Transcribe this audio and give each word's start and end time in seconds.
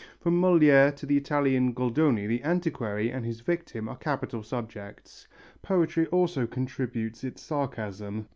From 0.19 0.41
Molière 0.41 0.95
to 0.95 1.05
the 1.05 1.15
Italian 1.15 1.73
Goldoni 1.75 2.25
the 2.25 2.41
antiquary 2.41 3.11
and 3.11 3.23
his 3.23 3.41
victim 3.41 3.87
are 3.87 3.95
capital 3.95 4.41
subjects. 4.41 5.27
Poetry 5.61 6.07
also 6.07 6.47
contributes 6.47 7.23
its 7.23 7.43
sarcasm. 7.43 8.25